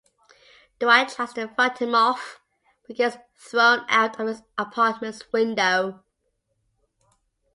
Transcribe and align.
Dwight 0.79 1.09
tries 1.09 1.31
to 1.33 1.47
fight 1.49 1.77
him 1.77 1.93
off, 1.93 2.39
but 2.87 2.95
gets 2.97 3.17
thrown 3.37 3.85
out 3.87 4.19
of 4.19 4.25
his 4.29 4.41
apartment's 4.57 5.31
window. 5.31 6.03